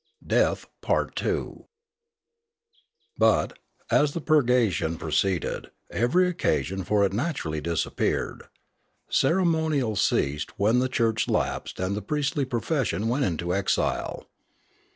37 0.27 0.65
2 0.81 0.95
Limanora 1.15 1.65
But, 3.19 3.59
as 3.91 4.13
the 4.13 4.19
purgation 4.19 4.97
proceeded, 4.97 5.69
every 5.91 6.27
occasion 6.27 6.83
for 6.83 7.03
it 7.05 7.13
naturally 7.13 7.61
disappeared. 7.61 8.45
Ceremonial 9.11 9.95
ceased 9.95 10.57
when 10.57 10.79
the 10.79 10.89
church 10.89 11.27
lapsed 11.27 11.79
and 11.79 11.95
the 11.95 12.01
priestly 12.01 12.45
profession 12.45 13.09
went 13.09 13.25
into 13.25 13.53
exile. 13.53 14.25